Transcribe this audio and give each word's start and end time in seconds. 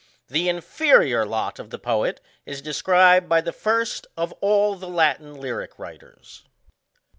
The 0.29 0.49
inferior 0.49 1.27
lot 1.27 1.59
of 1.59 1.69
the 1.69 1.77
poet 1.77 2.21
is 2.43 2.63
described 2.63 3.29
by 3.29 3.39
the 3.41 3.53
first 3.53 4.07
of 4.17 4.31
all 4.41 4.73
the 4.73 4.89
Latin 4.89 5.35
lyric 5.35 5.77
writers. 5.77 6.43